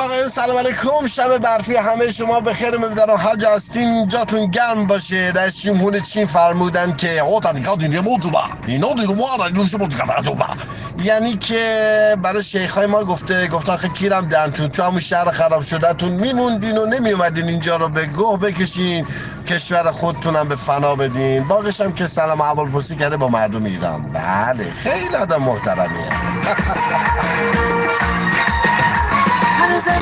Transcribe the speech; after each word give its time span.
آقایون 0.00 0.28
سلام 0.28 0.56
علیکم. 0.56 1.06
شب 1.06 1.38
برفی 1.38 1.76
همه 1.76 2.10
شما. 2.10 2.40
به 2.40 2.54
خیر 2.54 2.74
هر 2.74 3.16
حاج 3.16 3.44
هستین 3.44 4.08
جاتون 4.08 4.46
گرم 4.46 4.86
باشه. 4.86 5.32
رئیس 5.34 5.60
جمهور 5.60 5.98
چین 5.98 6.26
فرمودن 6.26 6.96
که 6.96 7.22
یعنی 11.04 11.36
که 11.36 12.16
برای 12.22 12.42
شیخ 12.42 12.74
های 12.74 12.86
ما 12.86 13.04
گفته 13.04 13.46
گفته 13.46 13.78
که 13.82 13.88
کیرم 13.88 14.28
دنتون 14.28 14.68
تو؟ 14.68 14.82
همون 14.82 15.00
شهر 15.00 15.30
خراب 15.30 15.62
شده 15.62 15.92
تون 15.92 16.12
میموندین 16.12 16.78
و 16.78 16.86
نمیومدین 16.86 17.48
اینجا 17.48 17.76
رو 17.76 17.88
به 17.88 18.06
گوه 18.06 18.38
بکشین. 18.38 19.06
کشور 19.48 19.90
خودتونم 19.90 20.48
به 20.48 20.56
فنا 20.56 20.94
بدین. 20.94 21.48
باقیش 21.48 21.80
هم 21.80 21.92
که 21.92 22.06
سلام 22.06 22.40
اول 22.40 22.70
پرسی 22.70 22.96
کرده 22.96 23.16
با 23.16 23.28
مردم 23.28 23.64
ایران. 23.64 24.02
بله 24.02 24.70
خیلی 24.70 25.16
آدم 25.16 25.42
محترمیه. 25.42 26.08